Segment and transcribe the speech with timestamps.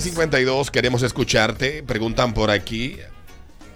[0.00, 1.82] 752, queremos escucharte.
[1.82, 2.96] Preguntan por aquí.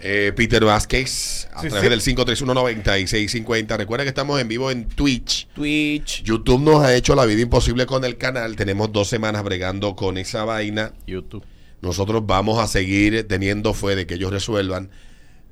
[0.05, 2.11] eh, Peter Vázquez, a Sí, través sí.
[2.13, 3.77] del 531-9650.
[3.77, 5.47] Recuerda que estamos en vivo en Twitch.
[5.55, 8.57] Twitch, YouTube nos ha hecho la vida imposible con el canal.
[8.57, 10.93] Tenemos dos semanas bregando con esa vaina.
[11.07, 11.45] YouTube.
[11.81, 14.89] Nosotros vamos a seguir teniendo fe de que ellos resuelvan.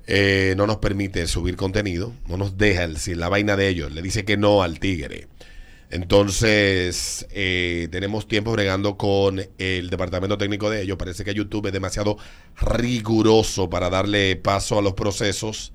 [0.08, 2.14] Eh, no nos permite subir contenido.
[2.28, 3.92] No nos deja el, si la vaina de ellos.
[3.94, 5.28] Le dice que no al tigre.
[5.92, 10.98] Entonces, eh, tenemos tiempo bregando con el departamento técnico de ellos.
[10.98, 12.18] Parece que YouTube es demasiado
[12.62, 15.74] riguroso para darle paso a los procesos.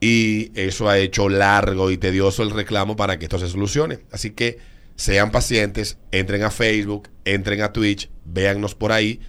[0.00, 4.00] Y eso ha hecho largo y tedioso el reclamo para que esto se solucione.
[4.10, 4.58] Así que
[4.96, 9.20] sean pacientes, entren a Facebook, entren a Twitch, véannos por ahí.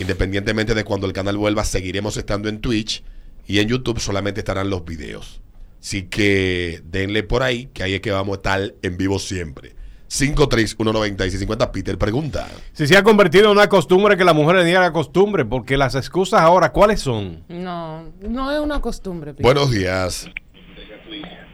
[0.00, 3.04] Independientemente de cuando el canal vuelva, seguiremos estando en Twitch
[3.46, 5.40] y en YouTube solamente estarán los videos.
[5.80, 9.74] Así que denle por ahí, que ahí es que vamos a estar en vivo siempre.
[10.08, 12.48] 5319650, Peter pregunta.
[12.72, 15.76] Si se ha convertido en una costumbre que la mujer le diga la costumbre, porque
[15.76, 17.44] las excusas ahora, ¿cuáles son?
[17.48, 19.32] No, no es una costumbre.
[19.34, 19.46] Pipo.
[19.46, 20.28] Buenos días.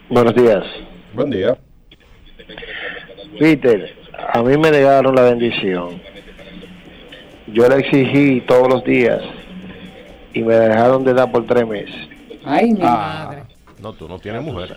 [0.09, 0.65] Buenos días.
[1.15, 1.57] Buen día.
[3.39, 3.95] Peter,
[4.33, 6.01] a mí me negaron la bendición.
[7.49, 9.21] Yo la exigí todos los días
[10.35, 11.95] y me dejaron de dar por tres meses.
[12.45, 13.27] Ay, mi Ah.
[13.29, 13.43] madre.
[13.81, 14.77] No, tú no tienes mujer.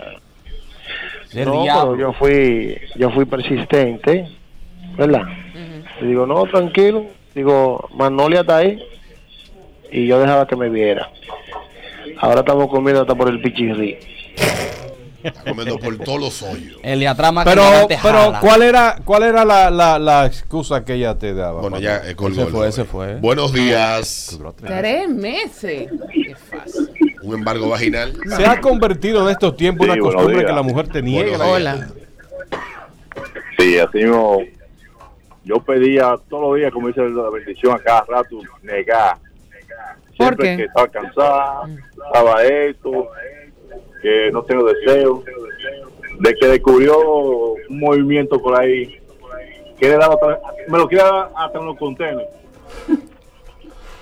[1.35, 4.27] No, pero yo fui, yo fui persistente,
[4.97, 5.23] ¿verdad?
[6.01, 7.05] Digo, no, tranquilo.
[7.35, 8.81] Digo, Magnolia está ahí.
[9.91, 11.09] Y yo dejaba que me viera.
[12.17, 13.97] Ahora estamos comiendo hasta por el pichirri.
[15.23, 16.79] Está comiendo por todos los hoyos.
[16.81, 18.33] El de atrás más que Pero, pero.
[18.39, 21.61] ¿cuál era, cuál era la, la, la excusa que ella te daba?
[21.61, 23.15] Bueno, ya eh, colgó Ese el fue, ese fue.
[23.15, 24.39] Buenos días.
[24.65, 25.89] Tres meses.
[27.29, 28.13] Un embargo vaginal.
[28.35, 30.45] Se ha convertido en estos tiempos Sí, una costumbre días.
[30.47, 31.37] que la mujer te niega.
[31.37, 31.87] Buenos Hola.
[33.57, 34.41] Sí, así mismo,
[35.43, 39.17] yo pedía todos los días, como dice la bendición, a cada rato, negar.
[40.17, 40.57] ¿Por Siempre qué?
[40.57, 41.69] que estaba cansada,
[42.07, 43.07] estaba esto,
[44.01, 45.23] que no tengo deseo.
[46.19, 46.99] De que descubrió
[47.69, 48.99] un movimiento por ahí,
[49.79, 52.27] que le daba otra- me lo quiere dar hasta en los contenedores.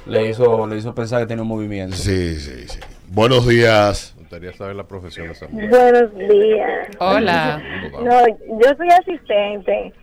[0.07, 1.95] Le hizo, le hizo pensar que tenía un movimiento.
[1.95, 2.79] Sí, sí, sí.
[3.09, 4.13] Buenos días.
[4.15, 5.69] Me gustaría saber la profesión de esa mujer.
[5.69, 6.89] Buenos días.
[6.99, 7.61] Hola.
[8.03, 9.93] No, yo soy asistente.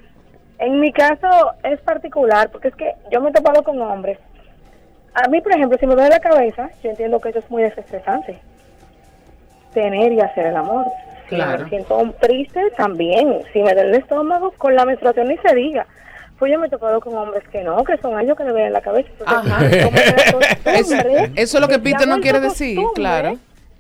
[0.59, 4.19] En mi caso es particular porque es que yo me he topado con hombres.
[5.15, 7.63] A mí, por ejemplo, si me duele la cabeza, yo entiendo que eso es muy
[7.63, 8.39] desestresante.
[9.75, 10.87] Tener y hacer el amor.
[11.29, 11.65] Si Claro.
[11.65, 13.41] me siento triste, también.
[13.53, 15.87] Si me duele el estómago, con la menstruación ni se diga.
[16.45, 18.75] Pues yo me he topado con hombres que no, que son ellos que le duelen
[18.75, 19.09] la cabeza.
[19.19, 23.39] Entonces, costumbre- Eso es lo que Peter no quiere decir, claro.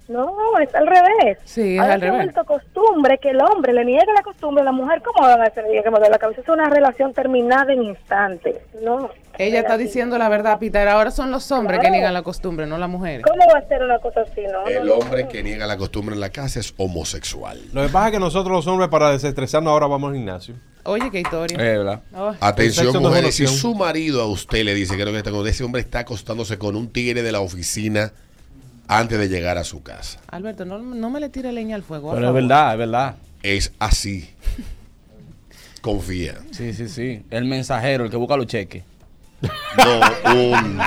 [0.08, 1.38] No, es al revés.
[1.44, 2.24] Sí, es al revés.
[2.32, 5.02] vuelto costumbre que el hombre le niegue la costumbre a la mujer.
[5.02, 6.40] ¿Cómo van a hacer que me la cabeza?
[6.40, 8.56] Es una relación terminada en instantes.
[8.82, 9.10] No.
[9.36, 9.84] Ella está así.
[9.84, 10.88] diciendo la verdad, Peter.
[10.88, 13.26] Ahora son los hombres que niegan la costumbre, no las mujeres.
[13.26, 14.42] ¿Cómo va a ser una cosa así?
[14.50, 15.00] No, El no, no.
[15.00, 17.58] hombre que niega la costumbre en la casa es homosexual.
[17.74, 20.54] Lo que pasa es que nosotros los hombres para desestresarnos ahora vamos al gimnasio.
[20.84, 21.56] Oye, qué historia.
[21.56, 22.02] Es verdad.
[22.12, 23.34] Ay, Atención, mujeres.
[23.34, 26.00] Si su marido a usted le dice que, no, que está con- ese hombre está
[26.00, 28.12] acostándose con un tigre de la oficina
[28.86, 30.20] antes de llegar a su casa.
[30.28, 32.12] Alberto, no, no me le tire leña al fuego.
[32.14, 33.16] Pero es verdad, es verdad.
[33.42, 34.28] Es así.
[35.80, 36.34] Confía.
[36.50, 37.22] Sí, sí, sí.
[37.30, 38.84] El mensajero, el que busca los cheques.
[39.76, 40.78] No, un,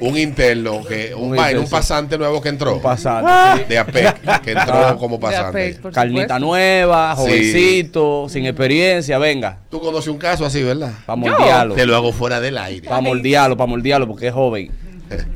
[0.00, 2.80] un interno, que, un, Un un pasante nuevo que entró.
[2.80, 3.64] Pasante.
[3.68, 5.48] De APEC, que entró como De pasante.
[5.78, 6.38] APEC, Carnita supuesto.
[6.46, 7.22] nueva, Sí.
[7.22, 9.58] jovencito, sin experiencia, venga.
[9.70, 10.92] Tú conoces un caso así, ¿verdad?
[11.06, 11.74] Para moldearlo.
[11.74, 12.88] Te lo hago fuera del aire.
[12.88, 14.70] Para moldearlo, para moldearlo, porque es joven.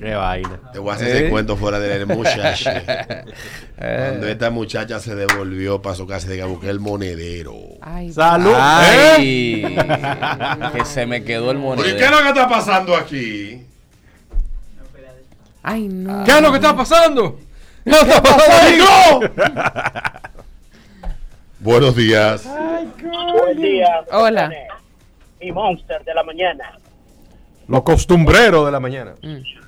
[0.01, 0.61] Qué vaina.
[0.73, 1.31] Te voy a hacer ese ¿Eh?
[1.31, 2.71] cuento fuera del muchacho.
[3.79, 7.55] Cuando esta muchacha se devolvió para su casa, diga, busqué el monedero.
[7.81, 8.53] Ay, ¡Salud!
[8.53, 9.17] ¿Eh?
[9.19, 9.77] Ay,
[10.75, 12.11] que se me quedó el ¿Pero y qué es monedero.
[12.11, 13.67] lo que está pasando aquí?
[15.63, 16.25] ay, no.
[16.25, 17.39] ¿Qué es lo que está pasando?
[17.85, 19.31] ¿Qué está pasando?
[21.61, 22.45] Buenos días.
[23.39, 24.05] Buen día.
[24.11, 24.51] Hola.
[25.41, 26.79] Mi monster de la mañana.
[27.69, 29.15] Los costumbreros de la mañana.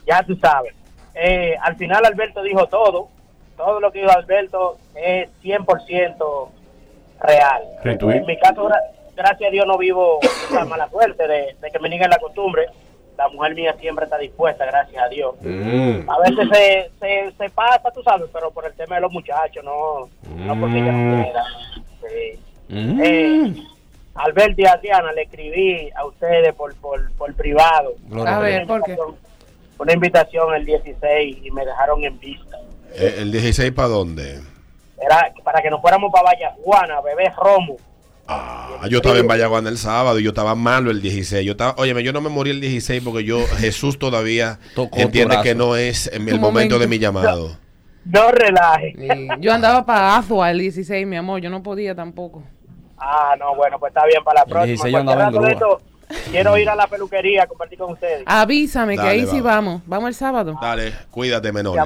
[0.07, 0.75] Ya tú sabes.
[1.15, 3.09] Eh, al final Alberto dijo todo.
[3.57, 6.49] Todo lo que dijo Alberto es 100%
[7.21, 7.63] real.
[7.85, 8.17] Retweet.
[8.17, 8.81] En mi caso, gra-
[9.17, 12.67] gracias a Dios, no vivo esa mala suerte de, de que me nieguen la costumbre.
[13.17, 15.37] La mujer mía siempre está dispuesta, gracias a Dios.
[15.41, 16.11] Mm.
[16.11, 19.63] A veces se, se, se pasa, tú sabes, pero por el tema de los muchachos,
[19.63, 21.45] no, no porque ella no quiera.
[22.03, 22.41] Sí.
[22.71, 23.01] Mm.
[23.05, 23.55] Eh,
[24.17, 27.93] Alberto y Adriana, le escribí a ustedes por, por, por privado.
[28.27, 28.97] A ver, ¿por qué?
[29.79, 32.57] Una invitación el 16 y me dejaron en vista.
[32.95, 34.41] Eh, ¿El 16 para dónde?
[35.01, 37.77] Era para que nos fuéramos para Vallajuana, bebé Romo.
[38.27, 41.45] Ah, yo estaba en Vallaguana el sábado y yo estaba malo el 16.
[41.45, 45.37] Yo estaba, óyeme, yo no me morí el 16 porque yo, Jesús todavía Tocó entiende
[45.43, 47.57] que no es el momento de mi llamado.
[48.05, 48.95] No relaje.
[48.99, 51.41] Sí, Yo andaba para Azua el 16, mi amor.
[51.41, 52.43] Yo no podía tampoco.
[52.99, 54.67] Ah, no, bueno, pues está bien para la El próxima.
[54.67, 55.79] 16 Cualquier andaba en grúa.
[56.31, 58.23] Quiero ir a la peluquería a compartir con ustedes.
[58.27, 59.83] Avísame que ahí sí vamos.
[59.87, 60.09] vamos.
[60.09, 60.59] El sábado.
[60.61, 61.79] Dale, cuídate, menor.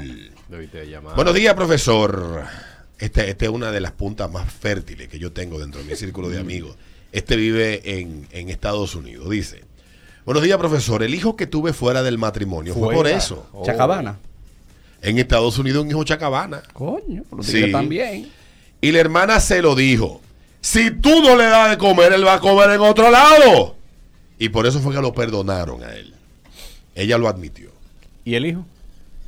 [1.15, 2.43] Buenos días, profesor.
[2.99, 5.95] Esta este es una de las puntas más fértiles que yo tengo dentro de mi
[5.97, 6.77] círculo de amigos.
[7.13, 9.31] Este vive en, en Estados Unidos.
[9.31, 9.63] Dice:
[10.25, 11.03] Buenos días, profesor.
[11.03, 13.49] El hijo que tuve fuera del matrimonio fue por eso.
[13.53, 13.65] Oh.
[13.65, 14.19] Chacabana.
[15.01, 16.63] En Estados Unidos, un hijo chacabana.
[16.73, 17.71] Coño, pero Sí.
[17.71, 18.31] también.
[18.81, 20.21] Y la hermana se lo dijo.
[20.61, 23.77] Si tú no le das de comer, él va a comer en otro lado.
[24.39, 26.15] Y por eso fue que lo perdonaron a él.
[26.95, 27.71] Ella lo admitió.
[28.25, 28.65] ¿Y el hijo?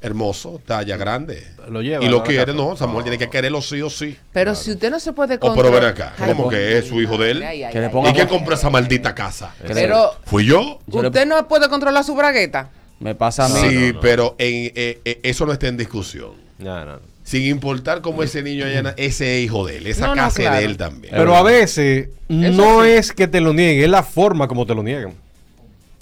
[0.03, 1.47] Hermoso, talla grande.
[1.69, 2.57] Lo lleva y lo quiere, casa.
[2.57, 2.75] no.
[2.77, 4.17] Samuel tiene que quererlo sí o sí.
[4.33, 7.01] Pero si usted no se puede O pero ven acá, Ay, ¿cómo que es su
[7.03, 7.43] hijo de él?
[7.43, 9.55] ay, ay, Que le ponga- ¿Y quién compró esa maldita casa?
[9.67, 10.79] Pero ¿Fui yo?
[10.87, 12.71] Usted no puede controlar su bragueta.
[12.99, 13.61] Me pasa a mí.
[13.69, 16.33] Sí, pero en- eh, eh, eso no está en discusión.
[16.59, 17.01] No, no.
[17.31, 20.29] Sin importar cómo ese niño haya, ese es hijo de él, esa No, no, casa
[20.43, 20.57] es claro.
[20.59, 21.15] de él también.
[21.17, 22.91] Pero a veces Eso no sí.
[22.91, 25.13] es que te lo nieguen, es la forma como te lo niegan.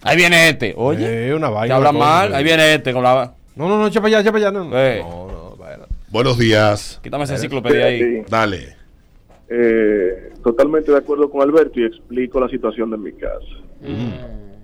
[0.02, 0.72] Ahí viene este.
[0.76, 1.75] Oye, una te vaina.
[1.76, 2.10] habla una cosa.
[2.12, 2.34] mal.
[2.34, 3.34] Ahí viene este con la.
[3.56, 4.58] No, no, no, echa para allá, echa para allá.
[4.58, 5.00] No, no, Eh.
[5.02, 5.38] no, no.
[6.10, 6.98] Buenos días.
[7.02, 8.00] Quítame esa enciclopedia ahí.
[8.00, 8.74] Sí, Dale.
[9.50, 13.44] eh, totalmente de acuerdo con Alberto y explico la situación de mi casa.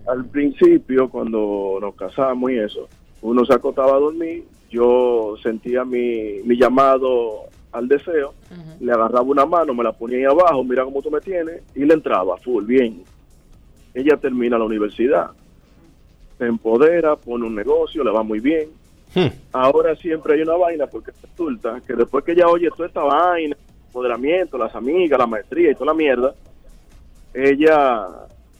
[0.06, 2.88] Al principio, cuando nos casamos y eso,
[3.22, 4.44] uno se acostaba a dormir,
[4.74, 8.34] yo sentía mi, mi llamado al deseo,
[8.80, 11.84] le agarraba una mano, me la ponía ahí abajo, mira cómo tú me tienes, y
[11.84, 13.02] le entraba full, bien.
[13.92, 15.30] Ella termina la universidad,
[16.38, 18.68] se empodera, pone un negocio, le va muy bien.
[19.14, 19.28] Hmm.
[19.52, 23.56] Ahora siempre hay una vaina porque resulta que después que ella oye toda esta vaina,
[23.86, 26.34] empoderamiento, las amigas, la maestría y toda la mierda,
[27.32, 28.08] ella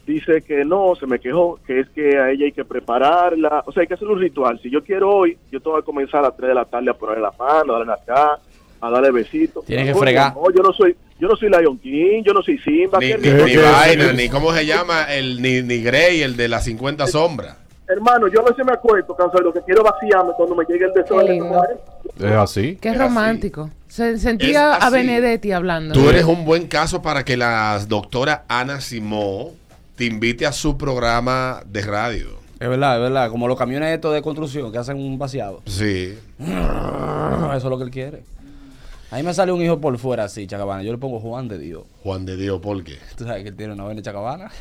[0.05, 3.71] dice que no, se me quejó, que es que a ella hay que prepararla, o
[3.71, 4.59] sea, hay que hacer un ritual.
[4.61, 6.93] Si yo quiero hoy, yo tengo que comenzar a las 3 de la tarde a
[6.93, 8.39] ponerle la mano, a darle acá,
[8.81, 9.65] a darle besitos.
[9.65, 10.33] Tienes que fregar.
[10.35, 12.99] No, yo no soy, yo no soy Lion King, yo no soy Simba.
[12.99, 16.47] Ni, ¿qué ni, ni vaina, ni cómo se llama, el, ni, ni Grey, el de
[16.47, 17.57] las 50 sombras.
[17.87, 20.85] Hermano, yo a veces me acuesto, cansado, lo que quiero es vaciarme cuando me llegue
[20.85, 22.27] el deseo de.
[22.27, 22.77] Es así.
[22.81, 23.69] Qué Es romántico.
[23.87, 24.89] Se sentía a.
[24.89, 25.93] Benedetti hablando.
[25.93, 29.53] Tú eres un buen caso para que la doctora Ana Simó
[29.95, 32.27] te invite a su programa de radio.
[32.59, 33.29] Es verdad, es verdad.
[33.29, 35.61] Como los camiones estos de construcción que hacen un vaciado.
[35.65, 36.17] Sí.
[36.39, 38.23] Eso es lo que él quiere.
[39.11, 40.83] A mí me sale un hijo por fuera así, Chacabana.
[40.83, 41.83] Yo le pongo Juan de Dios.
[42.03, 42.97] Juan de Dios, ¿por qué?
[43.15, 44.51] Tú sabes que él tiene una de Chacabana.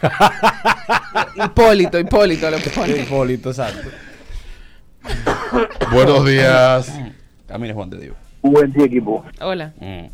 [1.44, 2.98] Hipólito, Hipólito le pone.
[2.98, 3.88] Hipólito, exacto.
[5.92, 6.92] Buenos días.
[7.48, 8.16] Camine Juan de Dios.
[8.42, 9.24] Buen día, equipo.
[9.40, 9.72] Hola.
[9.80, 10.06] Mm.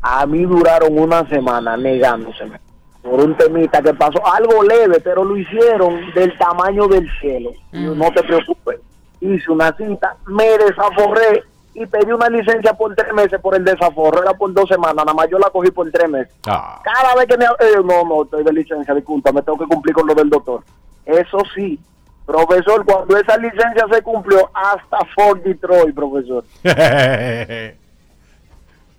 [0.00, 2.58] A mí duraron una semana negándoseme
[3.04, 7.50] por un temita que pasó, algo leve, pero lo hicieron del tamaño del cielo.
[7.70, 8.80] Yo, no te preocupes.
[9.20, 14.22] Hice una cita, me desaforré y pedí una licencia por tres meses por el desaforro.
[14.22, 16.34] Era por dos semanas, nada más yo la cogí por tres meses.
[16.46, 16.80] Ah.
[16.82, 17.44] Cada vez que me...
[17.44, 20.62] eh, no, no, estoy de licencia, disculpa, me tengo que cumplir con lo del doctor.
[21.04, 21.78] Eso sí,
[22.24, 26.42] profesor, cuando esa licencia se cumplió, hasta Fort Detroit, profesor.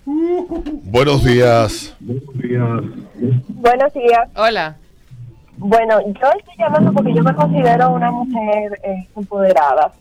[0.06, 1.96] Buenos días.
[2.00, 4.30] Buenos días.
[4.36, 4.78] Hola.
[5.58, 9.92] Bueno, yo estoy llamando porque yo me considero una mujer eh, empoderada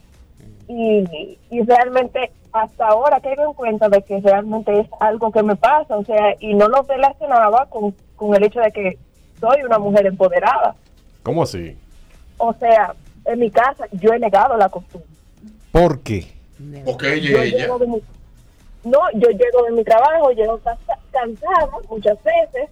[0.69, 5.57] y, y realmente hasta ahora caigo en cuenta de que realmente es algo que me
[5.57, 8.99] pasa, o sea, y no lo relacionaba con, con el hecho de que
[9.41, 10.75] soy una mujer empoderada.
[11.23, 11.77] ¿Cómo así?
[12.37, 15.09] O sea, en mi casa yo he negado la costumbre.
[15.73, 16.27] ¿Por qué?
[17.61, 18.03] Llego de mi-
[18.85, 22.69] no, yo llego de mi trabajo, llego cansa- cansada muchas veces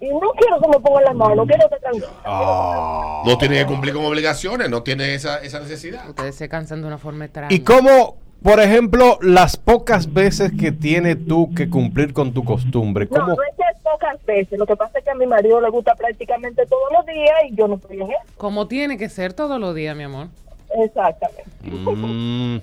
[0.00, 2.08] y no quiero que me pongan las manos, no quiero que tranquila.
[2.24, 3.22] Ah.
[3.26, 6.08] No tiene que cumplir con obligaciones, no tiene esa, esa necesidad.
[6.08, 7.54] Ustedes se cansan de una forma extraña.
[7.54, 13.06] ¿Y cómo, por ejemplo, las pocas veces que tiene tú que cumplir con tu costumbre?
[13.10, 13.26] No, ¿Cómo?
[13.28, 14.58] no es que es pocas veces.
[14.58, 17.54] Lo que pasa es que a mi marido le gusta prácticamente todos los días y
[17.54, 18.20] yo no estoy en eso.
[18.36, 20.28] Como tiene que ser todos los días, mi amor.
[20.76, 21.44] Exactamente.
[21.62, 22.58] Mm,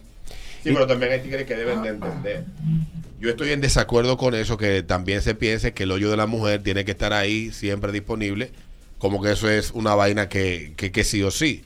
[0.63, 2.43] Sí, pero también hay tigres que deben de entender.
[3.19, 6.25] Yo estoy en desacuerdo con eso, que también se piense que el hoyo de la
[6.27, 8.51] mujer tiene que estar ahí siempre disponible,
[8.97, 11.63] como que eso es una vaina que, que, que sí o sí.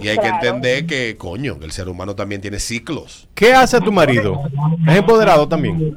[0.00, 0.34] Y hay que Claro.
[0.46, 3.26] entender que, coño, que el ser humano también tiene ciclos.
[3.34, 4.40] ¿Qué hace tu marido?
[4.86, 5.96] ¿Es empoderado también?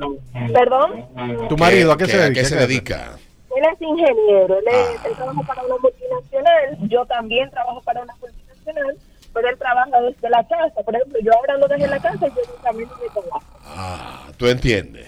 [0.53, 1.05] Perdón,
[1.49, 2.39] ¿Tu marido a qué, ¿Qué- se a dedica?
[2.41, 2.67] qué se ¿Qué hace?
[2.67, 3.17] dedica?
[3.57, 5.03] él es ingeniero, él, Ah.
[5.05, 8.95] él trabaja para una multinacional, yo también trabajo para una multinacional,
[9.37, 10.81] pero él trabaja desde la casa.
[10.83, 13.43] Por ejemplo, yo ahora lo dejé en la casa y yo no camino mi trabajo.
[13.65, 15.07] Ah, ¿tú entiendes?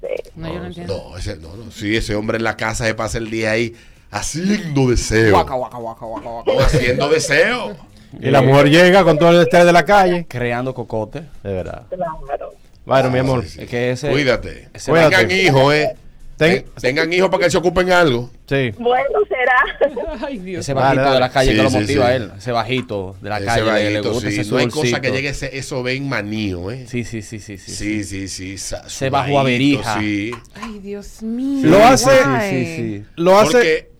[0.00, 0.30] Sí.
[0.34, 1.08] No, yo no entiendo.
[1.10, 1.70] No, ese, no, no.
[1.70, 3.74] Sí, ese hombre en la casa se pasa el día ahí
[4.10, 5.32] haciendo deseo.
[5.32, 6.66] Guaca, guaca, guaca, guaca, guaca.
[6.66, 7.76] Haciendo deseo.
[8.20, 10.26] Y la mujer llega con todo el estrés de la calle.
[10.28, 11.20] Creando cocote.
[11.42, 11.82] De verdad.
[11.90, 12.52] Claro.
[12.84, 13.44] Bueno, mi amor.
[13.44, 14.10] Es que ese.
[14.10, 14.68] Cuídate.
[14.72, 15.16] ese- Cuídate.
[15.16, 15.96] Tengan hijos, eh.
[16.36, 18.30] Ten- Ten- tengan hijos para que se ocupen algo.
[18.46, 18.70] Sí.
[18.78, 20.18] Bueno, será.
[20.26, 20.60] Ay, Dios.
[20.60, 22.12] Ese bajito de la calle Sí, que lo motiva sí.
[22.12, 22.30] a él.
[22.36, 23.84] Ese bajito de la Ese calle.
[23.84, 24.40] le- le gusta sí.
[24.40, 26.86] ese No hay cosa que llegue ese, eso ven manío, eh.
[26.88, 27.56] Sí, sí, sí, sí.
[27.58, 28.58] sí, Sí, sí, sí.
[28.58, 29.98] Se bajo a bajito, verija.
[30.00, 30.30] Sí.
[30.54, 31.68] Ay, Dios mío.
[31.70, 32.50] Lo hace- guay.
[32.50, 33.04] Sí, sí, sí.
[33.16, 33.52] Lo hace.
[33.52, 33.90] Porque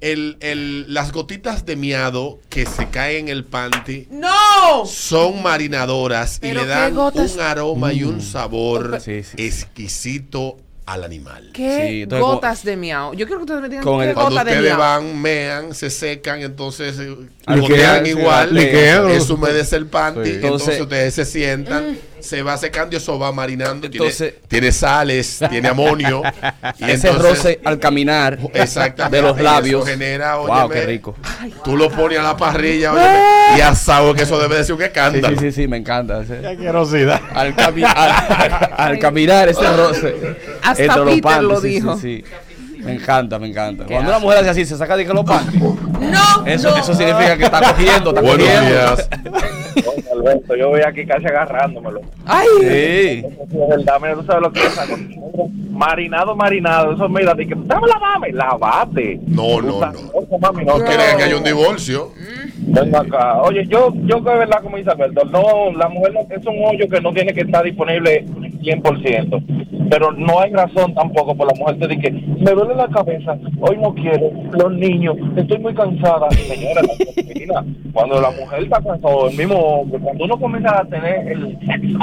[0.00, 4.86] el, el, las gotitas de miado que se caen en el panty ¡No!
[4.86, 9.00] son marinadoras y le dan un aroma y un sabor Mm.
[9.00, 9.36] Sí, sí.
[9.46, 10.56] exquisito
[10.92, 11.50] al animal.
[11.52, 13.12] ¿Qué Sí, entonces, gotas de miau?
[13.14, 16.40] Yo quiero que ustedes me digan Con el- Cuando gota ustedes van, mean, se secan,
[16.40, 17.16] entonces eh,
[17.46, 19.10] gotean sí, igual, liquean.
[19.10, 20.34] eso humedece el panty, Sí.
[20.36, 24.72] entonces, Entonces- ustedes se sientan, se va secando y eso va marinando, tiene- Entonces- tiene,
[24.72, 26.22] sales, tiene amonio,
[26.78, 29.16] y Ese entonces- roce al caminar Exactamente.
[29.16, 29.86] de los Eso labios.
[29.88, 31.16] genera, wow, óyeme, qué rico.
[31.64, 33.18] Tú lo pones a la parrilla óyeme,
[33.58, 35.28] y asado, que eso debe de ser un Sí, escándalo.
[35.38, 36.22] sí, sí, sí, me encanta.
[36.26, 37.20] Qué asquerosidad.
[37.34, 40.14] Al, cami- al- al caminar ese roce.
[40.62, 41.96] Hasta Peter lo sí, dijo.
[41.98, 42.34] Sí, sí.
[42.82, 43.84] Me encanta, me encanta.
[43.84, 45.62] Cuando una mujer hace así, se saca de que los panties.
[45.62, 46.76] No, Eso, no.
[46.76, 48.70] eso significa que está cogiendo, está Buenos cogiendo.
[48.70, 49.08] días.
[50.12, 52.00] Alberto, yo voy aquí casi agarrándomelo.
[52.26, 52.66] Ay, Sí.
[52.66, 54.78] Es verdad, mira, tú sabes lo que es.
[55.70, 56.92] Marinado, marinado.
[56.94, 59.20] Eso, mira, de que dame la mame, lavate.
[59.26, 60.38] No, no, no.
[60.40, 62.12] Mami, no, No quieren que haya un divorcio.
[62.58, 63.40] Ven acá.
[63.42, 66.56] Oye, yo, yo que de verdad, como dice Alberto, no, la mujer no, es un
[66.64, 68.26] hoyo que no tiene que estar disponible
[68.60, 69.88] 100%.
[69.90, 73.36] Pero no hay razón tampoco por la mujer te dice que me duele la cabeza,
[73.60, 76.30] hoy no quiero, los niños, estoy muy cansada.
[76.30, 81.32] Señora, la cuando la mujer está cansada, el mismo hombre, cuando uno comienza a tener
[81.32, 81.98] el sexo,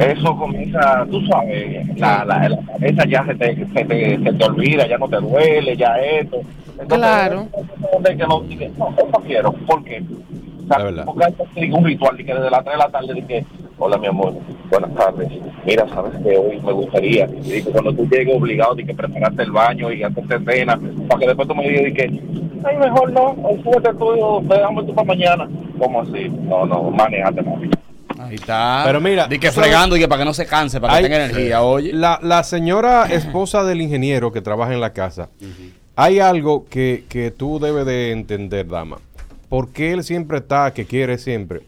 [0.00, 4.44] eso comienza, tú sabes, la, la, la cabeza ya se te, se, te, se te
[4.44, 6.40] olvida, ya no te duele, ya esto.
[6.80, 7.46] Entonces, Claro.
[8.00, 9.52] de que no, no, eso no quiero.
[9.52, 10.02] ¿Por qué?
[10.68, 13.44] O sea, porque hay un ritual de que desde las 3 de la tarde dije,
[13.78, 14.34] hola mi amor,
[14.70, 15.28] buenas tardes.
[15.64, 19.42] Mira, sabes que hoy me gustaría, y digo, cuando tú llegues obligado de que prepararte
[19.42, 20.78] el baño y hacerte cena,
[21.08, 22.20] para que después tú me digas que,
[22.64, 25.48] ay, mejor no, hoy súbete tú, dejamos tú para mañana.
[25.78, 26.28] ¿Cómo así?
[26.28, 27.70] No, no, manejate, mami.
[28.18, 28.82] Ahí está.
[28.86, 31.02] Pero mira, Di que fregando y que para que no se canse, para que Hay-
[31.04, 31.92] tenga energía, oye.
[31.92, 35.28] La, la señora esposa del ingeniero que trabaja en la casa,
[35.96, 38.96] hay algo que, que tú debes de entender, dama.
[39.48, 41.60] Porque él siempre está, que quiere siempre.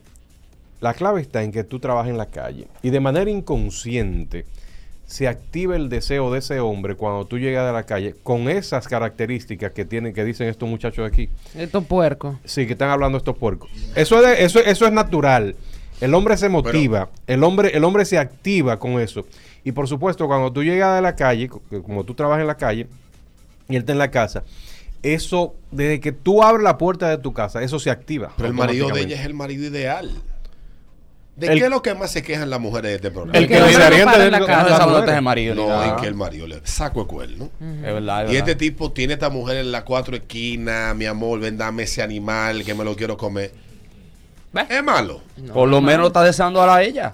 [0.80, 4.44] La clave está en que tú trabajas en la calle y de manera inconsciente
[5.06, 8.86] se activa el deseo de ese hombre cuando tú llegas de la calle con esas
[8.86, 11.28] características que tienen, que dicen estos muchachos de aquí.
[11.56, 12.36] Estos puercos.
[12.44, 13.70] Sí, que están hablando estos puercos.
[13.94, 15.56] Eso es, de- eso, eso es natural.
[16.00, 19.26] El hombre se motiva, el, hombre, el hombre se activa con eso.
[19.64, 22.86] Y por supuesto, cuando tú llegas de la calle, como tú trabajas en la calle
[23.68, 24.44] y él está en la casa,
[25.02, 28.32] eso, desde que tú abres la puerta de tu casa, eso se activa.
[28.36, 30.10] Pero el marido de ella es el marido ideal.
[31.38, 33.38] ¿De El- qué es lo que más se quejan las mujeres de este programa?
[33.38, 33.96] El El que que le no se en de- la de-
[34.44, 34.52] Que
[34.90, 35.54] no de el marido.
[35.54, 37.48] No, es que el marido le saco de cuerno.
[37.60, 41.38] Es verdad, es Y este tipo tiene esta mujer en las cuatro esquinas, mi amor,
[41.38, 43.52] ven dame ese animal que me lo quiero comer.
[44.68, 45.20] Es malo.
[45.54, 47.12] Por lo menos lo está deseando a ella.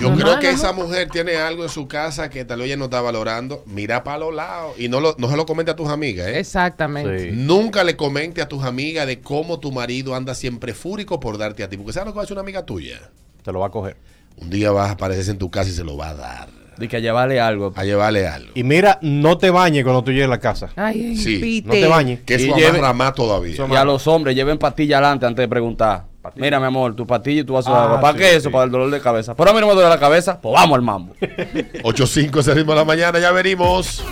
[0.00, 0.54] Yo No, creo no, que no.
[0.54, 3.62] esa mujer tiene algo en su casa que tal vez ella no está valorando.
[3.66, 6.28] Mira para los lados y no, lo- no se lo comente a tus amigas.
[6.28, 6.38] ¿eh?
[6.38, 7.30] Exactamente.
[7.30, 7.30] Sí.
[7.32, 11.62] Nunca le comente a tus amigas de cómo tu marido anda siempre fúrico por darte
[11.62, 11.76] a ti.
[11.76, 13.00] Porque ¿sabes lo que va a hacer una amiga tuya?
[13.42, 13.96] Te lo va a coger.
[14.36, 16.48] Un día vas a aparecerse en tu casa y se lo va a dar.
[16.78, 17.72] De que llevarle algo.
[17.76, 18.50] A llevarle algo.
[18.54, 20.70] Y mira, no te bañes cuando tú llegues a la casa.
[20.74, 21.68] Ay, Sí, Pite.
[21.68, 22.20] No te bañes.
[22.24, 23.54] Que eso amarra más todavía.
[23.70, 26.04] Y a los hombres lleven pastilla adelante antes de preguntar.
[26.36, 28.00] Mira, mi amor, tu pastilla y tu vaso de Ah, agua.
[28.00, 28.50] ¿Para sí, qué eso?
[28.50, 29.34] Para el dolor de cabeza.
[29.34, 30.40] Pero a mí no me duele la cabeza.
[30.40, 31.14] Pues vamos al mambo.
[31.20, 34.02] 8.5 ese ritmo de la mañana, ya venimos.